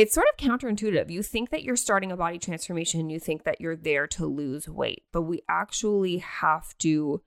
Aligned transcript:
it's 0.00 0.14
sort 0.14 0.28
of 0.28 0.36
counterintuitive. 0.38 1.10
You 1.10 1.22
think 1.22 1.50
that 1.50 1.62
you're 1.62 1.76
starting 1.76 2.10
a 2.10 2.16
body 2.16 2.38
transformation, 2.38 3.10
you 3.10 3.20
think 3.20 3.44
that 3.44 3.60
you're 3.60 3.76
there 3.76 4.06
to 4.06 4.24
lose 4.24 4.66
weight, 4.66 5.02
but 5.12 5.22
we 5.22 5.42
actually 5.46 6.18
have 6.18 6.72
to 6.78 7.20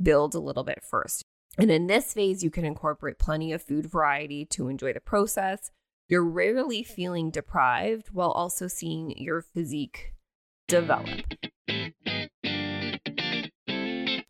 build 0.00 0.34
a 0.34 0.40
little 0.40 0.64
bit 0.64 0.82
first. 0.82 1.22
And 1.58 1.70
in 1.70 1.86
this 1.86 2.14
phase, 2.14 2.42
you 2.42 2.50
can 2.50 2.64
incorporate 2.64 3.18
plenty 3.18 3.52
of 3.52 3.62
food 3.62 3.84
variety 3.84 4.46
to 4.46 4.68
enjoy 4.68 4.94
the 4.94 5.00
process. 5.00 5.70
You're 6.08 6.24
rarely 6.24 6.82
feeling 6.82 7.30
deprived 7.30 8.08
while 8.10 8.30
also 8.30 8.68
seeing 8.68 9.10
your 9.18 9.42
physique 9.42 10.14
develop. 10.66 11.10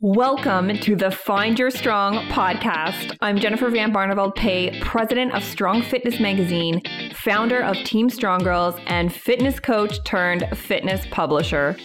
Welcome 0.07 0.77
to 0.81 0.97
the 0.97 1.11
Find 1.11 1.59
Your 1.59 1.71
Strong 1.71 2.27
podcast. 2.27 3.17
I'm 3.23 3.39
Jennifer 3.39 3.71
Van 3.71 3.91
Barneveld 3.91 4.35
Pay, 4.35 4.79
president 4.83 5.33
of 5.33 5.43
Strong 5.43 5.81
Fitness 5.81 6.21
Magazine, 6.21 6.83
founder 7.15 7.63
of 7.63 7.75
Team 7.85 8.11
Strong 8.11 8.43
Girls, 8.43 8.75
and 8.87 9.11
fitness 9.11 9.59
coach 9.59 10.05
turned 10.05 10.47
fitness 10.59 11.07
publisher. 11.11 11.79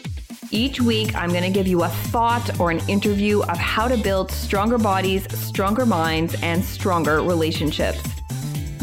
Each 0.52 0.82
week, 0.82 1.16
I'm 1.16 1.30
going 1.30 1.44
to 1.44 1.50
give 1.50 1.66
you 1.66 1.84
a 1.84 1.88
thought 1.88 2.60
or 2.60 2.72
an 2.72 2.82
interview 2.90 3.42
of 3.44 3.58
how 3.58 3.88
to 3.88 3.96
build 3.96 4.32
stronger 4.32 4.78
bodies, 4.78 5.26
stronger 5.40 5.86
minds, 5.86 6.36
and 6.44 6.62
stronger 6.62 7.22
relationships. 7.22 8.04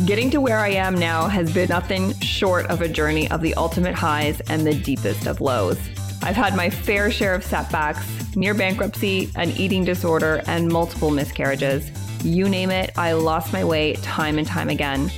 Getting 0.06 0.30
to 0.30 0.40
where 0.40 0.60
I 0.60 0.70
am 0.70 0.94
now 0.94 1.28
has 1.28 1.52
been 1.52 1.68
nothing 1.68 2.18
short 2.20 2.64
of 2.68 2.80
a 2.80 2.88
journey 2.88 3.30
of 3.30 3.42
the 3.42 3.52
ultimate 3.56 3.96
highs 3.96 4.40
and 4.48 4.66
the 4.66 4.72
deepest 4.72 5.26
of 5.26 5.42
lows. 5.42 5.78
I've 6.22 6.36
had 6.36 6.56
my 6.56 6.70
fair 6.70 7.10
share 7.10 7.34
of 7.34 7.44
setbacks, 7.44 8.04
near 8.36 8.54
bankruptcy, 8.54 9.30
an 9.36 9.50
eating 9.52 9.84
disorder, 9.84 10.42
and 10.46 10.70
multiple 10.70 11.10
miscarriages. 11.10 11.90
You 12.24 12.48
name 12.48 12.70
it, 12.70 12.90
I 12.96 13.12
lost 13.12 13.52
my 13.52 13.64
way 13.64 13.94
time 13.94 14.38
and 14.38 14.46
time 14.46 14.68
again. 14.68 15.10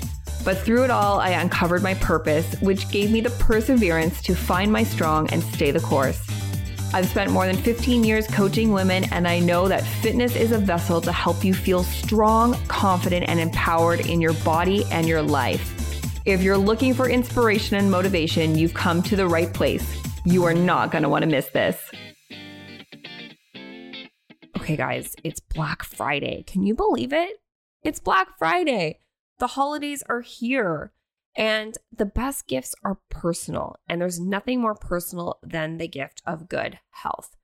But 0.44 0.58
through 0.58 0.84
it 0.84 0.90
all, 0.90 1.20
I 1.20 1.30
uncovered 1.30 1.82
my 1.82 1.94
purpose, 1.94 2.54
which 2.60 2.90
gave 2.90 3.10
me 3.10 3.20
the 3.20 3.30
perseverance 3.30 4.22
to 4.22 4.34
find 4.34 4.72
my 4.72 4.84
strong 4.84 5.28
and 5.30 5.42
stay 5.42 5.70
the 5.70 5.80
course. 5.80 6.20
I've 6.94 7.08
spent 7.08 7.30
more 7.30 7.46
than 7.46 7.56
15 7.56 8.02
years 8.02 8.26
coaching 8.26 8.72
women, 8.72 9.04
and 9.12 9.28
I 9.28 9.40
know 9.40 9.68
that 9.68 9.84
fitness 9.84 10.36
is 10.36 10.52
a 10.52 10.58
vessel 10.58 11.02
to 11.02 11.12
help 11.12 11.44
you 11.44 11.52
feel 11.52 11.82
strong, 11.82 12.54
confident, 12.66 13.28
and 13.28 13.38
empowered 13.38 14.06
in 14.06 14.22
your 14.22 14.32
body 14.32 14.84
and 14.90 15.06
your 15.06 15.20
life. 15.20 15.74
If 16.24 16.42
you're 16.42 16.56
looking 16.56 16.94
for 16.94 17.10
inspiration 17.10 17.76
and 17.76 17.90
motivation, 17.90 18.56
you've 18.56 18.74
come 18.74 19.02
to 19.02 19.16
the 19.16 19.26
right 19.26 19.52
place. 19.52 19.86
You 20.30 20.44
are 20.44 20.52
not 20.52 20.90
going 20.90 21.04
to 21.04 21.08
want 21.08 21.22
to 21.22 21.26
miss 21.26 21.48
this. 21.48 21.90
Okay, 24.58 24.76
guys, 24.76 25.16
it's 25.24 25.40
Black 25.40 25.82
Friday. 25.82 26.44
Can 26.46 26.64
you 26.64 26.74
believe 26.74 27.14
it? 27.14 27.40
It's 27.82 27.98
Black 27.98 28.36
Friday. 28.38 28.98
The 29.38 29.46
holidays 29.46 30.02
are 30.06 30.20
here. 30.20 30.92
And 31.34 31.78
the 31.90 32.04
best 32.04 32.46
gifts 32.46 32.74
are 32.84 32.98
personal. 33.08 33.76
And 33.88 34.02
there's 34.02 34.20
nothing 34.20 34.60
more 34.60 34.74
personal 34.74 35.38
than 35.42 35.78
the 35.78 35.88
gift 35.88 36.20
of 36.26 36.50
good 36.50 36.78
health. 36.90 37.34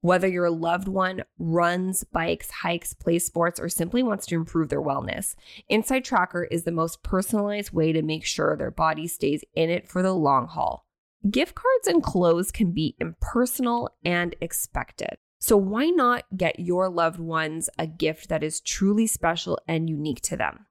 Whether 0.00 0.28
your 0.28 0.48
loved 0.48 0.88
one 0.88 1.24
runs, 1.38 2.02
bikes, 2.02 2.50
hikes, 2.50 2.94
plays 2.94 3.26
sports, 3.26 3.60
or 3.60 3.68
simply 3.68 4.02
wants 4.02 4.24
to 4.28 4.36
improve 4.36 4.70
their 4.70 4.80
wellness, 4.80 5.34
Inside 5.68 6.06
Tracker 6.06 6.44
is 6.44 6.64
the 6.64 6.72
most 6.72 7.02
personalized 7.02 7.72
way 7.72 7.92
to 7.92 8.00
make 8.00 8.24
sure 8.24 8.56
their 8.56 8.70
body 8.70 9.06
stays 9.06 9.44
in 9.54 9.68
it 9.68 9.86
for 9.86 10.02
the 10.02 10.14
long 10.14 10.46
haul. 10.46 10.86
Gift 11.30 11.54
cards 11.54 11.86
and 11.86 12.02
clothes 12.02 12.50
can 12.50 12.72
be 12.72 12.96
impersonal 12.98 13.90
and 14.04 14.34
expected. 14.40 15.18
So, 15.38 15.56
why 15.56 15.86
not 15.86 16.24
get 16.36 16.60
your 16.60 16.88
loved 16.88 17.18
ones 17.18 17.68
a 17.78 17.86
gift 17.86 18.28
that 18.28 18.42
is 18.42 18.60
truly 18.60 19.06
special 19.06 19.58
and 19.68 19.88
unique 19.88 20.20
to 20.22 20.36
them? 20.36 20.66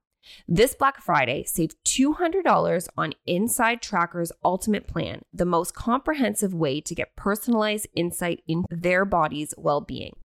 This 0.46 0.74
Black 0.74 1.00
Friday, 1.00 1.44
save 1.44 1.74
$200 1.84 2.88
on 2.96 3.12
Inside 3.26 3.82
Tracker's 3.82 4.32
Ultimate 4.44 4.86
Plan, 4.86 5.22
the 5.32 5.44
most 5.44 5.74
comprehensive 5.74 6.54
way 6.54 6.80
to 6.80 6.94
get 6.94 7.16
personalized 7.16 7.88
insight 7.94 8.42
into 8.46 8.68
their 8.70 9.04
body's 9.04 9.54
well 9.56 9.80
being. 9.80 10.16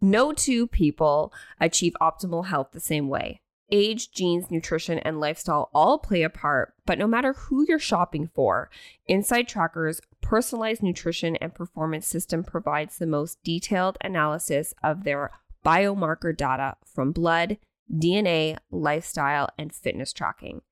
No 0.00 0.32
two 0.32 0.66
people 0.66 1.32
achieve 1.60 1.94
optimal 2.00 2.46
health 2.46 2.68
the 2.72 2.80
same 2.80 3.08
way. 3.08 3.40
Age, 3.70 4.10
genes, 4.12 4.50
nutrition, 4.50 4.98
and 5.00 5.20
lifestyle 5.20 5.70
all 5.74 5.98
play 5.98 6.22
a 6.22 6.30
part, 6.30 6.74
but 6.86 6.98
no 6.98 7.06
matter 7.06 7.34
who 7.34 7.66
you're 7.68 7.78
shopping 7.78 8.30
for, 8.34 8.70
Inside 9.06 9.46
Tracker's 9.46 10.00
personalized 10.22 10.82
nutrition 10.82 11.36
and 11.36 11.54
performance 11.54 12.06
system 12.06 12.42
provides 12.42 12.96
the 12.96 13.06
most 13.06 13.42
detailed 13.42 13.98
analysis 14.02 14.72
of 14.82 15.04
their 15.04 15.30
biomarker 15.64 16.34
data 16.34 16.76
from 16.84 17.12
blood, 17.12 17.58
DNA, 17.92 18.56
lifestyle, 18.70 19.48
and 19.58 19.74
fitness 19.74 20.12
tracking. 20.12 20.62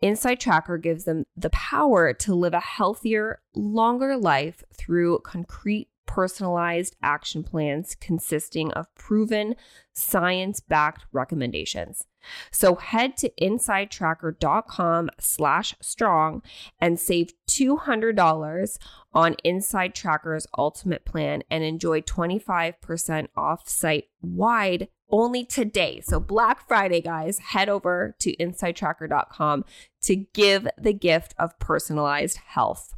Inside 0.00 0.38
Tracker 0.38 0.78
gives 0.78 1.04
them 1.04 1.24
the 1.36 1.50
power 1.50 2.12
to 2.12 2.34
live 2.34 2.54
a 2.54 2.60
healthier, 2.60 3.40
longer 3.54 4.16
life 4.16 4.62
through 4.72 5.20
concrete 5.20 5.88
personalized 6.06 6.96
action 7.02 7.42
plans 7.42 7.94
consisting 7.94 8.72
of 8.72 8.92
proven 8.94 9.54
science 9.92 10.60
backed 10.60 11.04
recommendations. 11.12 12.06
So 12.50 12.74
head 12.74 13.16
to 13.18 13.30
insidetracker.com 13.40 15.10
slash 15.18 15.74
strong 15.80 16.42
and 16.80 16.98
save 16.98 17.32
$200 17.48 18.78
on 19.12 19.36
Inside 19.44 19.94
Tracker's 19.94 20.46
ultimate 20.56 21.04
plan 21.04 21.42
and 21.50 21.64
enjoy 21.64 22.00
25% 22.02 23.28
off 23.36 23.68
site 23.68 24.04
wide 24.20 24.88
only 25.08 25.44
today. 25.44 26.00
So 26.02 26.18
Black 26.18 26.66
Friday, 26.66 27.00
guys, 27.00 27.38
head 27.38 27.68
over 27.68 28.16
to 28.20 28.36
insidetracker.com 28.36 29.64
to 30.02 30.16
give 30.16 30.68
the 30.76 30.92
gift 30.92 31.34
of 31.38 31.58
personalized 31.58 32.38
health. 32.38 32.94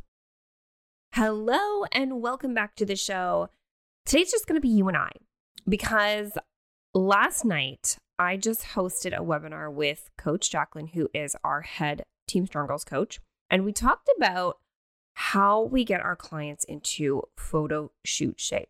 Hello, 1.13 1.85
and 1.91 2.21
welcome 2.21 2.55
back 2.55 2.77
to 2.77 2.87
the 2.87 2.95
show. 2.95 3.49
Today's 4.05 4.31
just 4.31 4.47
going 4.47 4.61
to 4.61 4.67
be 4.67 4.69
you 4.69 4.87
and 4.87 4.97
I 4.97 5.11
because 5.69 6.39
last 6.95 7.45
night 7.45 7.97
I 8.19 8.37
just 8.37 8.63
hosted 8.75 9.17
a 9.17 9.25
webinar 9.25 9.73
with 9.73 10.11
Coach 10.17 10.51
Jacqueline, 10.51 10.89
who 10.89 11.09
is 11.13 11.35
our 11.43 11.63
head 11.63 12.05
Team 12.29 12.47
Strong 12.47 12.69
Girls 12.69 12.85
coach. 12.85 13.19
And 13.51 13.65
we 13.65 13.73
talked 13.73 14.09
about 14.17 14.59
how 15.15 15.63
we 15.63 15.83
get 15.85 16.01
our 16.01 16.15
clients 16.15 16.63
into 16.65 17.23
photo 17.37 17.91
shoot 18.05 18.39
shape. 18.39 18.69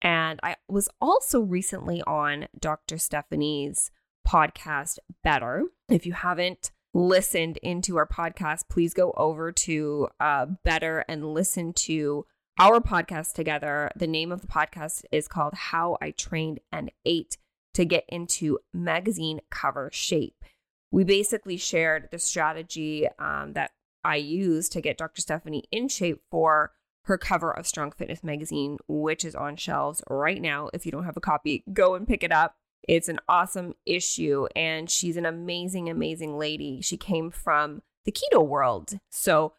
And 0.00 0.40
I 0.42 0.56
was 0.68 0.88
also 1.02 1.40
recently 1.40 2.02
on 2.06 2.48
Dr. 2.58 2.96
Stephanie's 2.96 3.90
podcast, 4.26 4.98
Better. 5.22 5.64
If 5.88 6.06
you 6.06 6.14
haven't 6.14 6.70
listened 6.92 7.56
into 7.58 7.96
our 7.96 8.06
podcast, 8.06 8.68
please 8.68 8.94
go 8.94 9.12
over 9.16 9.52
to 9.52 10.08
uh, 10.18 10.46
Better 10.64 11.04
and 11.08 11.32
listen 11.32 11.72
to 11.74 12.26
our 12.58 12.80
podcast 12.80 13.34
together. 13.34 13.90
The 13.96 14.06
name 14.06 14.32
of 14.32 14.40
the 14.40 14.46
podcast 14.46 15.04
is 15.12 15.28
called 15.28 15.54
How 15.54 15.96
I 16.00 16.10
Trained 16.10 16.60
and 16.72 16.90
Ate 17.04 17.38
to 17.74 17.84
Get 17.84 18.04
into 18.08 18.58
Magazine 18.74 19.40
Cover 19.50 19.90
Shape. 19.92 20.44
We 20.90 21.04
basically 21.04 21.56
shared 21.56 22.08
the 22.10 22.18
strategy 22.18 23.06
um, 23.18 23.52
that 23.52 23.70
I 24.02 24.16
used 24.16 24.72
to 24.72 24.80
get 24.80 24.98
Dr. 24.98 25.20
Stephanie 25.20 25.64
in 25.70 25.88
shape 25.88 26.20
for 26.30 26.72
her 27.04 27.16
cover 27.16 27.50
of 27.50 27.66
Strong 27.66 27.92
Fitness 27.92 28.22
magazine, 28.24 28.78
which 28.88 29.24
is 29.24 29.34
on 29.34 29.56
shelves 29.56 30.02
right 30.08 30.40
now. 30.40 30.68
If 30.74 30.84
you 30.84 30.92
don't 30.92 31.04
have 31.04 31.16
a 31.16 31.20
copy, 31.20 31.64
go 31.72 31.94
and 31.94 32.06
pick 32.06 32.22
it 32.22 32.32
up. 32.32 32.56
It's 32.88 33.08
an 33.08 33.18
awesome 33.28 33.74
issue, 33.86 34.46
and 34.56 34.90
she's 34.90 35.16
an 35.16 35.26
amazing, 35.26 35.88
amazing 35.88 36.38
lady. 36.38 36.80
She 36.80 36.96
came 36.96 37.30
from 37.30 37.82
the 38.04 38.12
keto 38.12 38.46
world. 38.46 38.98
So, 39.10 39.52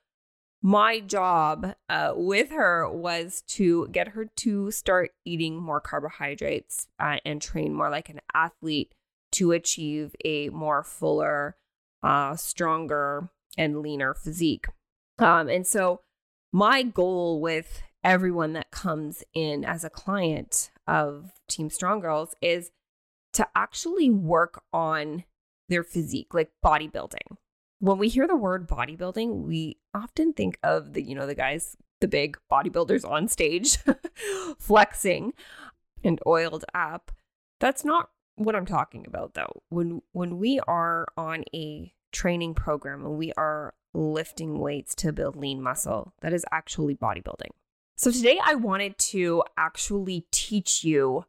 my 0.63 0.99
job 0.99 1.73
uh, 1.89 2.13
with 2.15 2.51
her 2.51 2.87
was 2.87 3.41
to 3.47 3.87
get 3.91 4.09
her 4.09 4.25
to 4.25 4.69
start 4.69 5.09
eating 5.25 5.55
more 5.55 5.81
carbohydrates 5.81 6.87
uh, 6.99 7.17
and 7.25 7.41
train 7.41 7.73
more 7.73 7.89
like 7.89 8.09
an 8.09 8.21
athlete 8.35 8.93
to 9.31 9.53
achieve 9.53 10.15
a 10.23 10.49
more 10.49 10.83
fuller, 10.83 11.57
uh, 12.03 12.35
stronger, 12.35 13.29
and 13.57 13.81
leaner 13.81 14.13
physique. 14.13 14.67
Um, 15.17 15.49
and 15.49 15.65
so, 15.65 16.01
my 16.51 16.83
goal 16.83 17.41
with 17.41 17.81
everyone 18.03 18.53
that 18.53 18.71
comes 18.71 19.23
in 19.33 19.63
as 19.63 19.83
a 19.83 19.89
client 19.89 20.71
of 20.87 21.31
Team 21.47 21.69
Strong 21.69 22.01
Girls 22.01 22.35
is 22.41 22.71
to 23.33 23.47
actually 23.55 24.09
work 24.09 24.61
on 24.73 25.23
their 25.69 25.83
physique, 25.83 26.33
like 26.33 26.51
bodybuilding. 26.63 27.37
When 27.79 27.97
we 27.97 28.09
hear 28.09 28.27
the 28.27 28.35
word 28.35 28.67
bodybuilding, 28.67 29.43
we 29.47 29.77
often 29.93 30.33
think 30.33 30.57
of 30.63 30.93
the, 30.93 31.01
you 31.01 31.15
know, 31.15 31.25
the 31.25 31.35
guys, 31.35 31.77
the 31.99 32.07
big 32.07 32.37
bodybuilders 32.51 33.09
on 33.09 33.27
stage 33.27 33.77
flexing 34.59 35.33
and 36.03 36.19
oiled 36.27 36.65
up. 36.73 37.11
That's 37.59 37.85
not 37.85 38.09
what 38.35 38.55
I'm 38.55 38.65
talking 38.65 39.05
about 39.07 39.33
though. 39.33 39.63
When 39.69 40.01
when 40.11 40.37
we 40.37 40.59
are 40.67 41.07
on 41.17 41.43
a 41.53 41.93
training 42.11 42.53
program 42.53 43.05
and 43.05 43.17
we 43.17 43.31
are 43.33 43.73
lifting 43.93 44.59
weights 44.59 44.95
to 44.95 45.11
build 45.11 45.35
lean 45.35 45.61
muscle. 45.61 46.13
That 46.21 46.33
is 46.33 46.45
actually 46.51 46.95
bodybuilding. 46.95 47.51
So 47.95 48.11
today 48.11 48.39
I 48.43 48.55
wanted 48.55 48.97
to 48.97 49.43
actually 49.57 50.25
teach 50.31 50.83
you 50.83 51.25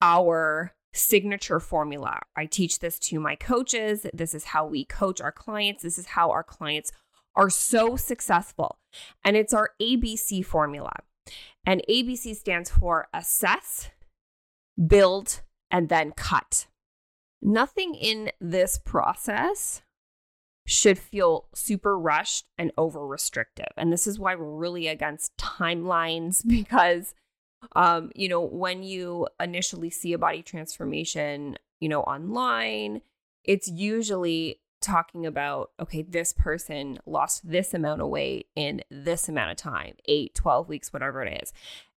our 0.00 0.72
signature 0.94 1.60
formula. 1.60 2.20
I 2.36 2.46
teach 2.46 2.78
this 2.78 2.98
to 3.00 3.20
my 3.20 3.34
coaches. 3.34 4.06
This 4.14 4.34
is 4.34 4.44
how 4.44 4.66
we 4.66 4.84
coach 4.84 5.20
our 5.20 5.32
clients. 5.32 5.82
This 5.82 5.98
is 5.98 6.06
how 6.06 6.30
our 6.30 6.44
clients 6.44 6.92
are 7.36 7.50
so 7.50 7.96
successful. 7.96 8.78
And 9.24 9.36
it's 9.36 9.52
our 9.52 9.70
ABC 9.82 10.44
formula. 10.44 10.92
And 11.66 11.82
ABC 11.88 12.36
stands 12.36 12.70
for 12.70 13.08
assess, 13.12 13.90
build, 14.86 15.40
and 15.70 15.88
then 15.88 16.12
cut. 16.12 16.66
Nothing 17.42 17.94
in 17.94 18.30
this 18.40 18.78
process 18.78 19.82
should 20.66 20.98
feel 20.98 21.48
super 21.54 21.98
rushed 21.98 22.46
and 22.56 22.72
over 22.78 23.06
restrictive. 23.06 23.68
And 23.76 23.92
this 23.92 24.06
is 24.06 24.18
why 24.18 24.34
we're 24.34 24.56
really 24.56 24.88
against 24.88 25.36
timelines 25.36 26.42
because 26.46 27.14
um 27.72 28.10
you 28.14 28.28
know 28.28 28.40
when 28.40 28.82
you 28.82 29.26
initially 29.40 29.90
see 29.90 30.12
a 30.12 30.18
body 30.18 30.42
transformation, 30.42 31.56
you 31.80 31.88
know, 31.88 32.02
online, 32.02 33.02
it's 33.44 33.68
usually 33.68 34.60
talking 34.80 35.24
about 35.26 35.70
okay, 35.80 36.02
this 36.02 36.32
person 36.32 36.98
lost 37.06 37.48
this 37.48 37.74
amount 37.74 38.02
of 38.02 38.08
weight 38.08 38.48
in 38.54 38.82
this 38.90 39.28
amount 39.28 39.50
of 39.50 39.56
time, 39.56 39.94
8, 40.06 40.34
12 40.34 40.68
weeks, 40.68 40.92
whatever 40.92 41.22
it 41.22 41.42
is. 41.42 41.52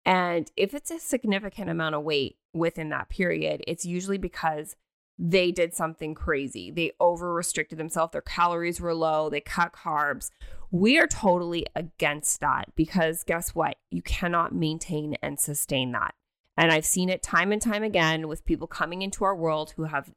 And 0.05 0.51
if 0.55 0.73
it's 0.73 0.91
a 0.91 0.99
significant 0.99 1.69
amount 1.69 1.95
of 1.95 2.03
weight 2.03 2.37
within 2.53 2.89
that 2.89 3.09
period, 3.09 3.63
it's 3.67 3.85
usually 3.85 4.19
because 4.19 4.75
they 5.17 5.51
did 5.51 5.73
something 5.73 6.13
crazy. 6.13 6.69
They 6.71 6.91
over 6.99 7.33
restricted 7.33 7.79
themselves, 7.79 8.11
their 8.11 8.21
calories 8.21 8.79
were 8.79 8.93
low, 8.93 9.29
they 9.29 9.41
cut 9.41 9.73
carbs. 9.73 10.29
We 10.75 10.99
are 10.99 11.07
totally 11.07 11.65
against 11.73 12.41
that 12.41 12.75
because 12.75 13.23
guess 13.23 13.55
what? 13.55 13.77
You 13.91 14.01
cannot 14.01 14.53
maintain 14.53 15.15
and 15.21 15.39
sustain 15.39 15.93
that. 15.93 16.15
And 16.57 16.69
I've 16.69 16.85
seen 16.85 17.07
it 17.07 17.23
time 17.23 17.53
and 17.53 17.61
time 17.61 17.81
again 17.81 18.27
with 18.27 18.43
people 18.43 18.67
coming 18.67 19.01
into 19.01 19.23
our 19.23 19.37
world 19.37 19.71
who 19.77 19.85
have 19.85 20.11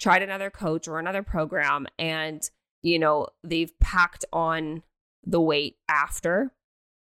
tried 0.00 0.22
another 0.22 0.50
coach 0.50 0.88
or 0.88 0.98
another 0.98 1.22
program 1.22 1.86
and, 1.96 2.42
you 2.82 2.98
know, 2.98 3.28
they've 3.44 3.78
packed 3.78 4.24
on 4.32 4.82
the 5.24 5.40
weight 5.40 5.76
after 5.88 6.50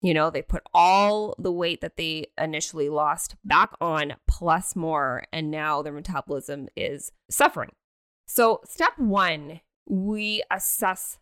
you 0.02 0.12
know, 0.12 0.31
they 0.31 0.43
put 0.43 0.62
all 0.75 1.35
the 1.38 1.52
weight 1.52 1.81
that 1.81 1.97
they 1.97 2.26
initially 2.38 2.88
lost 2.88 3.35
back 3.44 3.73
on 3.81 4.14
plus 4.29 4.76
more, 4.76 5.25
and 5.32 5.50
now 5.50 5.82
their 5.82 5.93
metabolism 5.93 6.69
is 6.76 7.12
suffering. 7.31 7.73
So, 8.26 8.61
step 8.64 8.93
one, 8.99 9.62
we 9.88 10.43
assess 10.50 11.19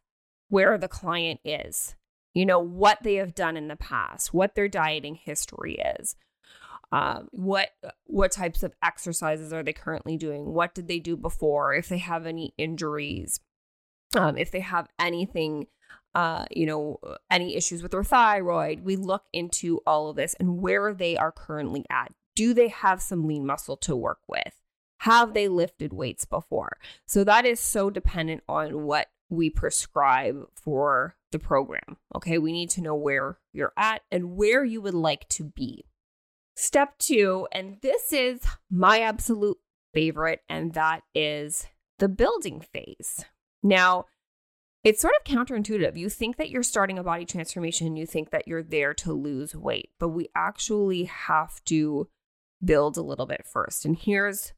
where 0.54 0.78
the 0.78 0.86
client 0.86 1.40
is, 1.44 1.96
you 2.32 2.46
know, 2.46 2.60
what 2.60 3.02
they 3.02 3.16
have 3.16 3.34
done 3.34 3.56
in 3.56 3.66
the 3.66 3.74
past, 3.74 4.32
what 4.32 4.54
their 4.54 4.68
dieting 4.68 5.16
history 5.16 5.74
is. 5.98 6.14
Um, 6.92 7.26
what 7.32 7.70
what 8.04 8.30
types 8.30 8.62
of 8.62 8.72
exercises 8.80 9.52
are 9.52 9.64
they 9.64 9.72
currently 9.72 10.16
doing? 10.16 10.52
What 10.54 10.72
did 10.72 10.86
they 10.86 11.00
do 11.00 11.16
before? 11.16 11.74
If 11.74 11.88
they 11.88 11.98
have 11.98 12.24
any 12.24 12.54
injuries, 12.56 13.40
um, 14.16 14.38
if 14.38 14.52
they 14.52 14.60
have 14.60 14.86
anything 14.96 15.66
uh, 16.14 16.44
you 16.52 16.66
know, 16.66 17.00
any 17.28 17.56
issues 17.56 17.82
with 17.82 17.90
their 17.90 18.04
thyroid. 18.04 18.84
We 18.84 18.94
look 18.94 19.24
into 19.32 19.80
all 19.84 20.10
of 20.10 20.16
this 20.16 20.34
and 20.34 20.58
where 20.58 20.94
they 20.94 21.16
are 21.16 21.32
currently 21.32 21.84
at. 21.90 22.12
Do 22.36 22.54
they 22.54 22.68
have 22.68 23.02
some 23.02 23.26
lean 23.26 23.44
muscle 23.44 23.76
to 23.78 23.96
work 23.96 24.20
with? 24.28 24.54
Have 24.98 25.34
they 25.34 25.48
lifted 25.48 25.92
weights 25.92 26.24
before? 26.24 26.76
So 27.04 27.24
that 27.24 27.44
is 27.44 27.58
so 27.58 27.90
dependent 27.90 28.44
on 28.48 28.84
what 28.84 29.08
we 29.34 29.50
prescribe 29.50 30.46
for 30.54 31.16
the 31.32 31.38
program. 31.38 31.96
Okay, 32.14 32.38
we 32.38 32.52
need 32.52 32.70
to 32.70 32.80
know 32.80 32.94
where 32.94 33.38
you're 33.52 33.72
at 33.76 34.02
and 34.10 34.36
where 34.36 34.64
you 34.64 34.80
would 34.80 34.94
like 34.94 35.28
to 35.30 35.44
be. 35.44 35.84
Step 36.56 36.98
two, 36.98 37.48
and 37.52 37.78
this 37.82 38.12
is 38.12 38.40
my 38.70 39.00
absolute 39.00 39.58
favorite, 39.92 40.40
and 40.48 40.74
that 40.74 41.02
is 41.14 41.66
the 41.98 42.08
building 42.08 42.60
phase. 42.60 43.24
Now, 43.62 44.06
it's 44.84 45.00
sort 45.00 45.14
of 45.18 45.24
counterintuitive. 45.24 45.96
You 45.96 46.08
think 46.08 46.36
that 46.36 46.50
you're 46.50 46.62
starting 46.62 46.98
a 46.98 47.02
body 47.02 47.24
transformation, 47.24 47.96
you 47.96 48.06
think 48.06 48.30
that 48.30 48.46
you're 48.46 48.62
there 48.62 48.94
to 48.94 49.12
lose 49.12 49.54
weight, 49.54 49.90
but 49.98 50.10
we 50.10 50.28
actually 50.36 51.04
have 51.04 51.64
to 51.64 52.08
build 52.62 52.96
a 52.96 53.02
little 53.02 53.26
bit 53.26 53.46
first. 53.46 53.84
And 53.84 53.96
here's 53.96 54.52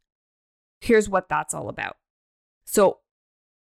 here's 0.80 1.08
what 1.08 1.28
that's 1.28 1.54
all 1.54 1.68
about. 1.68 1.96
So, 2.64 2.98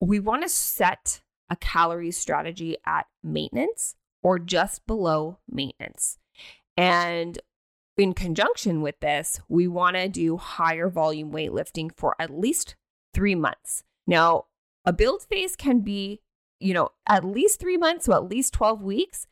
we 0.07 0.21
want 0.21 0.43
to 0.43 0.49
set 0.49 1.21
a 1.49 1.57
calorie 1.57 2.11
strategy 2.11 2.77
at 2.87 3.07
maintenance 3.23 3.95
or 4.23 4.39
just 4.39 4.87
below 4.87 5.39
maintenance. 5.51 6.19
And 6.77 7.39
in 7.97 8.15
conjunction 8.15 8.81
with 8.83 8.99
this, 9.01 9.41
we 9.49 9.69
want 9.69 9.97
to 9.97 10.09
do 10.09 10.37
higher 10.37 10.89
volume 10.89 11.31
weightlifting 11.31 11.91
for 11.97 12.17
at 12.19 12.31
least 12.31 12.75
3 13.15 13.35
months. 13.35 13.85
Now, 14.07 14.47
a 14.85 14.93
build 14.93 15.23
phase 15.23 15.55
can 15.55 15.81
be 15.81 16.21
you 16.63 16.73
know, 16.73 16.91
at 17.09 17.25
least 17.25 17.59
three 17.59 17.77
months, 17.77 18.07
so 18.07 18.15
at 18.15 18.29
least 18.29 18.55
12 18.55 18.83
weeks, 18.83 19.27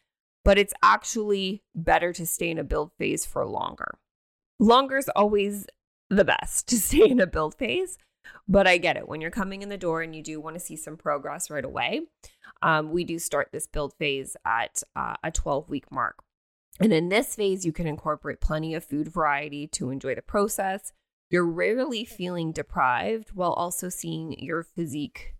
but 0.44 0.58
it's 0.58 0.74
actually 0.82 1.62
better 1.74 2.12
to 2.12 2.26
stay 2.26 2.50
in 2.50 2.58
a 2.58 2.64
build 2.64 2.90
phase 2.98 3.24
for 3.24 3.46
longer. 3.46 3.98
Longer 4.58 4.98
is 4.98 5.08
always 5.14 5.66
the 6.10 6.24
best 6.24 6.68
to 6.68 6.76
stay 6.76 7.08
in 7.08 7.20
a 7.20 7.26
build 7.26 7.54
phase, 7.54 7.96
but 8.48 8.66
I 8.66 8.78
get 8.78 8.96
it. 8.96 9.08
When 9.08 9.20
you're 9.20 9.30
coming 9.30 9.62
in 9.62 9.68
the 9.68 9.78
door 9.78 10.02
and 10.02 10.14
you 10.14 10.22
do 10.22 10.40
want 10.40 10.54
to 10.54 10.60
see 10.60 10.76
some 10.76 10.96
progress 10.96 11.50
right 11.50 11.64
away, 11.64 12.02
um, 12.62 12.90
we 12.90 13.04
do 13.04 13.18
start 13.18 13.50
this 13.52 13.66
build 13.66 13.94
phase 13.94 14.36
at 14.44 14.82
uh, 14.96 15.16
a 15.22 15.30
12 15.30 15.68
week 15.68 15.90
mark. 15.90 16.22
And 16.80 16.92
in 16.92 17.10
this 17.10 17.34
phase, 17.34 17.66
you 17.66 17.72
can 17.72 17.86
incorporate 17.86 18.40
plenty 18.40 18.74
of 18.74 18.84
food 18.84 19.08
variety 19.08 19.66
to 19.68 19.90
enjoy 19.90 20.14
the 20.14 20.22
process. 20.22 20.92
You're 21.28 21.46
rarely 21.46 22.04
feeling 22.04 22.52
deprived 22.52 23.30
while 23.34 23.52
also 23.52 23.88
seeing 23.88 24.38
your 24.38 24.62
physique 24.62 25.34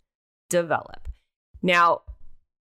develop. 0.49 1.09
Now, 1.63 2.03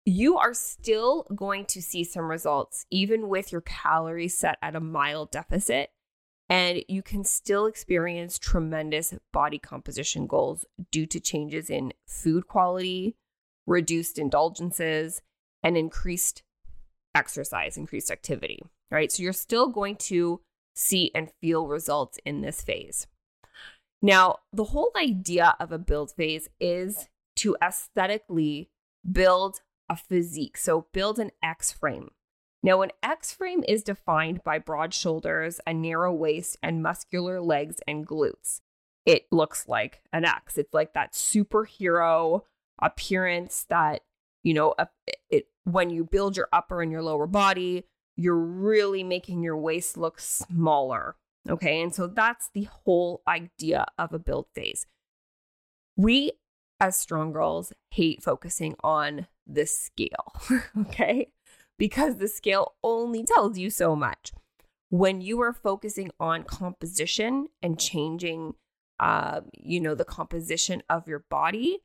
you 0.05 0.37
are 0.37 0.53
still 0.53 1.23
going 1.35 1.65
to 1.67 1.81
see 1.81 2.05
some 2.05 2.31
results, 2.31 2.85
even 2.91 3.29
with 3.29 3.53
your 3.53 3.63
calories 3.63 4.37
set 4.37 4.59
at 4.61 4.77
a 4.77 4.81
mild 4.81 5.31
deficit. 5.31 5.91
And 6.49 6.83
you 6.89 7.03
can 7.03 7.25
still 7.25 7.67
experience 7.67 8.39
tremendous 8.39 9.15
body 9.33 9.59
composition 9.59 10.27
goals 10.27 10.67
due 10.91 11.07
to 11.07 11.19
changes 11.21 11.71
in 11.71 11.93
food 12.07 12.47
quality, 12.47 13.17
reduced 13.67 14.19
indulgences, 14.19 15.23
and 15.63 15.77
increased 15.77 16.43
exercise, 17.15 17.77
increased 17.77 18.11
activity, 18.11 18.63
right? 18.91 19.11
So 19.11 19.23
you're 19.23 19.33
still 19.33 19.69
going 19.69 19.97
to 19.97 20.41
see 20.75 21.11
and 21.15 21.31
feel 21.41 21.67
results 21.67 22.19
in 22.25 22.43
this 22.43 22.61
phase. 22.61 23.07
Now, 24.03 24.41
the 24.53 24.65
whole 24.65 24.91
idea 24.97 25.57
of 25.59 25.73
a 25.73 25.79
build 25.79 26.13
phase 26.13 26.49
is 26.61 27.09
to 27.37 27.57
aesthetically 27.63 28.71
build 29.11 29.61
a 29.89 29.97
physique. 29.97 30.59
So 30.59 30.89
build 30.93 31.19
an 31.19 31.31
X 31.43 31.73
frame. 31.73 32.11
Now, 32.65 32.81
an 32.81 32.93
X 33.03 33.31
frame 33.31 33.63
is 33.69 33.83
defined 33.83 34.43
by 34.43 34.59
broad 34.59 34.95
shoulders, 34.95 35.61
a 35.67 35.75
narrow 35.75 36.15
waist, 36.15 36.57
and 36.63 36.83
muscular 36.83 37.39
legs 37.39 37.77
and 37.87 38.07
glutes. 38.07 38.63
It 39.05 39.27
looks 39.31 39.69
like 39.69 40.01
an 40.15 40.25
X. 40.25 40.57
It's 40.57 40.73
like 40.73 40.95
that 40.95 41.13
superhero 41.13 42.45
appearance 42.81 43.67
that, 43.69 44.01
you 44.43 44.55
know, 44.55 44.75
it, 45.29 45.49
when 45.65 45.91
you 45.91 46.05
build 46.05 46.39
your 46.39 46.49
upper 46.55 46.81
and 46.81 46.91
your 46.91 47.03
lower 47.03 47.27
body, 47.27 47.85
you're 48.17 48.35
really 48.35 49.05
making 49.05 49.43
your 49.43 49.59
waist 49.59 49.99
look 49.99 50.19
smaller. 50.19 51.17
Okay. 51.47 51.83
And 51.83 51.95
so 51.95 52.07
that's 52.07 52.49
the 52.55 52.65
whole 52.65 53.21
idea 53.29 53.85
of 53.99 54.15
a 54.15 54.19
build 54.19 54.47
phase. 54.55 54.87
We 55.99 56.33
as 56.81 56.97
strong 56.97 57.31
girls 57.31 57.75
hate 57.91 58.23
focusing 58.23 58.75
on 58.83 59.27
the 59.47 59.67
scale, 59.67 60.33
okay? 60.81 61.29
Because 61.79 62.17
the 62.17 62.29
scale 62.29 62.75
only 62.83 63.25
tells 63.25 63.59
you 63.59 63.71
so 63.71 63.97
much. 63.97 64.33
When 64.91 65.21
you 65.21 65.41
are 65.41 65.53
focusing 65.53 66.11
on 66.21 66.45
composition 66.45 67.49
and 67.63 67.81
changing, 67.81 68.55
uh, 69.01 69.41
you 69.55 69.81
know, 69.81 69.95
the 69.95 70.05
composition 70.05 70.83
of 70.89 71.09
your 71.09 71.25
body, 71.31 71.81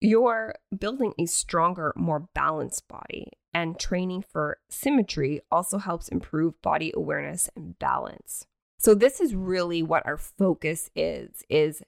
you're 0.00 0.54
building 0.76 1.12
a 1.18 1.26
stronger, 1.26 1.92
more 1.96 2.28
balanced 2.34 2.88
body. 2.88 3.32
And 3.52 3.78
training 3.78 4.24
for 4.32 4.58
symmetry 4.70 5.42
also 5.50 5.78
helps 5.78 6.08
improve 6.08 6.62
body 6.62 6.92
awareness 6.94 7.50
and 7.54 7.78
balance. 7.78 8.46
So 8.78 8.94
this 8.94 9.20
is 9.20 9.34
really 9.34 9.82
what 9.82 10.06
our 10.06 10.16
focus 10.16 10.88
is 10.96 11.42
is 11.50 11.82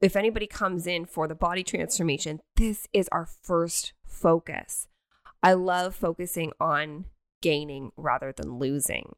if 0.00 0.16
anybody 0.16 0.46
comes 0.46 0.86
in 0.86 1.04
for 1.04 1.28
the 1.28 1.34
body 1.34 1.62
transformation, 1.62 2.40
this 2.56 2.88
is 2.92 3.08
our 3.12 3.26
first 3.26 3.92
focus. 4.06 4.88
I 5.42 5.52
love 5.52 5.94
focusing 5.94 6.52
on 6.60 7.06
gaining 7.42 7.92
rather 7.96 8.32
than 8.32 8.58
losing. 8.58 9.14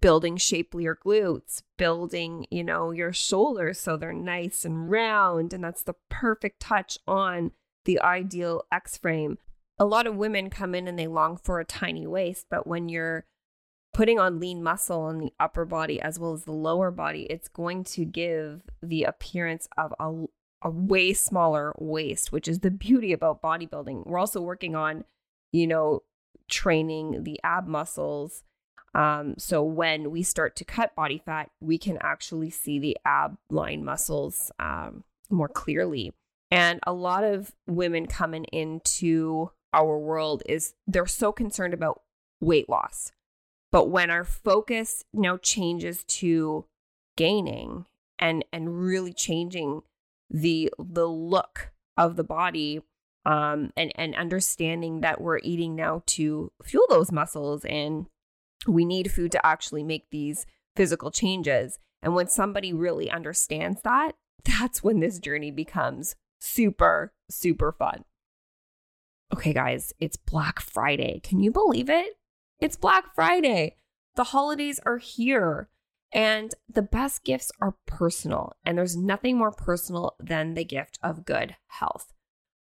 Building 0.00 0.36
shapelier 0.36 0.98
glutes, 1.02 1.62
building, 1.76 2.46
you 2.50 2.62
know, 2.62 2.90
your 2.90 3.12
shoulders 3.12 3.80
so 3.80 3.96
they're 3.96 4.12
nice 4.12 4.64
and 4.64 4.90
round. 4.90 5.52
And 5.52 5.64
that's 5.64 5.82
the 5.82 5.94
perfect 6.10 6.60
touch 6.60 6.98
on 7.06 7.52
the 7.84 8.00
ideal 8.00 8.64
X 8.70 8.98
frame. 8.98 9.38
A 9.78 9.86
lot 9.86 10.06
of 10.06 10.16
women 10.16 10.50
come 10.50 10.74
in 10.74 10.88
and 10.88 10.98
they 10.98 11.06
long 11.06 11.36
for 11.36 11.60
a 11.60 11.64
tiny 11.64 12.06
waist, 12.06 12.46
but 12.50 12.66
when 12.66 12.88
you're 12.88 13.24
putting 13.94 14.18
on 14.18 14.40
lean 14.40 14.62
muscle 14.62 15.00
on 15.00 15.18
the 15.18 15.32
upper 15.40 15.64
body 15.64 16.00
as 16.00 16.18
well 16.18 16.34
as 16.34 16.44
the 16.44 16.52
lower 16.52 16.90
body, 16.90 17.22
it's 17.30 17.48
going 17.48 17.84
to 17.84 18.04
give 18.04 18.62
the 18.82 19.04
appearance 19.04 19.68
of 19.78 19.94
a, 19.98 20.24
a 20.62 20.70
way 20.70 21.12
smaller 21.12 21.72
waist, 21.78 22.30
which 22.30 22.48
is 22.48 22.58
the 22.58 22.70
beauty 22.70 23.12
about 23.12 23.40
bodybuilding. 23.40 24.06
We're 24.06 24.18
also 24.18 24.40
working 24.40 24.74
on 24.74 25.04
you 25.52 25.66
know, 25.66 26.02
training 26.48 27.24
the 27.24 27.40
ab 27.44 27.66
muscles. 27.66 28.42
Um, 28.94 29.34
so 29.38 29.62
when 29.62 30.10
we 30.10 30.22
start 30.22 30.56
to 30.56 30.64
cut 30.64 30.94
body 30.94 31.22
fat, 31.24 31.50
we 31.60 31.78
can 31.78 31.98
actually 32.00 32.50
see 32.50 32.78
the 32.78 32.96
ab 33.04 33.36
line 33.50 33.84
muscles 33.84 34.50
um, 34.58 35.04
more 35.30 35.48
clearly. 35.48 36.12
And 36.50 36.80
a 36.86 36.92
lot 36.92 37.24
of 37.24 37.52
women 37.66 38.06
coming 38.06 38.44
into 38.44 39.50
our 39.74 39.98
world 39.98 40.42
is 40.46 40.74
they're 40.86 41.06
so 41.06 41.30
concerned 41.30 41.74
about 41.74 42.00
weight 42.40 42.68
loss. 42.68 43.12
But 43.70 43.90
when 43.90 44.10
our 44.10 44.24
focus 44.24 45.04
now 45.12 45.36
changes 45.36 46.04
to 46.04 46.64
gaining 47.16 47.84
and 48.18 48.44
and 48.52 48.80
really 48.80 49.12
changing 49.12 49.82
the 50.30 50.72
the 50.78 51.06
look 51.06 51.72
of 51.96 52.16
the 52.16 52.24
body 52.24 52.80
um, 53.24 53.72
and 53.76 53.92
and 53.94 54.14
understanding 54.14 55.00
that 55.00 55.20
we're 55.20 55.38
eating 55.42 55.74
now 55.74 56.02
to 56.06 56.52
fuel 56.62 56.86
those 56.88 57.12
muscles 57.12 57.64
and 57.64 58.06
we 58.66 58.84
need 58.84 59.12
food 59.12 59.32
to 59.32 59.46
actually 59.46 59.82
make 59.82 60.10
these 60.10 60.46
physical 60.76 61.10
changes. 61.10 61.78
And 62.02 62.14
when 62.14 62.28
somebody 62.28 62.72
really 62.72 63.10
understands 63.10 63.82
that 63.82 64.12
that's 64.44 64.82
when 64.82 65.00
this 65.00 65.18
journey 65.18 65.50
becomes 65.50 66.16
super 66.40 67.12
super 67.30 67.72
fun. 67.72 68.04
Okay 69.34 69.52
guys 69.52 69.92
it's 69.98 70.16
black 70.16 70.60
friday. 70.60 71.20
Can 71.22 71.40
you 71.40 71.50
believe 71.50 71.90
it? 71.90 72.18
It's 72.60 72.76
black 72.76 73.14
friday. 73.14 73.76
The 74.16 74.24
holidays 74.24 74.80
are 74.84 74.98
here 74.98 75.68
and 76.12 76.54
the 76.68 76.82
best 76.82 77.24
gifts 77.24 77.52
are 77.60 77.76
personal, 77.86 78.54
and 78.64 78.78
there's 78.78 78.96
nothing 78.96 79.36
more 79.36 79.52
personal 79.52 80.16
than 80.18 80.54
the 80.54 80.64
gift 80.64 80.98
of 81.02 81.26
good 81.26 81.56
health. 81.66 82.14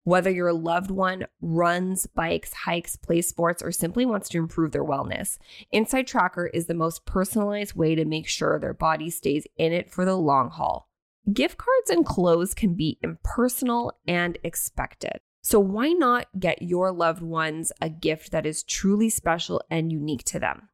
Whether 0.05 0.31
your 0.31 0.53
loved 0.53 0.91
one 0.91 1.27
runs, 1.41 2.07
bikes, 2.07 2.53
hikes, 2.55 2.97
plays 2.97 3.29
sports, 3.29 3.63
or 3.63 3.73
simply 3.73 4.07
wants 4.07 4.29
to 4.31 4.39
improve 4.39 4.73
their 4.73 4.85
wellness, 4.85 5.39
Inside 5.71 6.07
Tracker 6.07 6.47
is 6.47 6.67
the 6.67 6.75
most 6.75 7.05
personalized 7.05 7.75
way 7.75 7.95
to 7.95 8.05
make 8.05 8.27
sure 8.27 8.59
their 8.59 8.75
body 8.75 9.11
stays 9.11 9.47
in 9.57 9.73
it 9.73 9.91
for 9.91 10.05
the 10.05 10.17
long 10.17 10.51
haul. 10.51 10.89
Gift 11.33 11.59
cards 11.59 11.91
and 11.91 12.07
clothes 12.07 12.55
can 12.55 12.75
be 12.75 12.99
impersonal 13.03 13.93
and 14.07 14.39
expected. 14.43 15.21
So, 15.43 15.61
why 15.61 15.89
not 15.93 16.27
get 16.39 16.63
your 16.63 16.91
loved 16.91 17.23
ones 17.23 17.71
a 17.81 17.91
gift 17.91 18.33
that 18.33 18.47
is 18.47 18.63
truly 18.63 19.11
special 19.11 19.63
and 19.71 19.93
unique 19.93 20.25
to 20.25 20.39
them? 20.39 20.69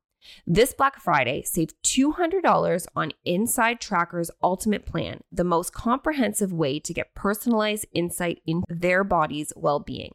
This 0.46 0.74
Black 0.74 1.00
Friday, 1.00 1.42
save 1.42 1.70
$200 1.82 2.86
on 2.94 3.12
Inside 3.24 3.80
Tracker's 3.80 4.30
Ultimate 4.42 4.84
Plan, 4.86 5.20
the 5.30 5.44
most 5.44 5.72
comprehensive 5.72 6.52
way 6.52 6.78
to 6.80 6.94
get 6.94 7.14
personalized 7.14 7.86
insight 7.92 8.42
into 8.46 8.66
their 8.68 9.04
body's 9.04 9.52
well 9.56 9.80
being. 9.80 10.14